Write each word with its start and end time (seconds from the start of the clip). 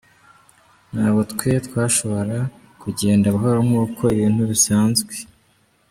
Nta 0.91 1.05
bwo 1.11 1.21
twe 1.31 1.49
twashobora 1.67 2.37
kugenda 2.81 3.25
buhoro 3.35 3.59
nk’uko 3.67 4.01
ibintu 4.15 4.41
bisanzwe. 4.51 5.13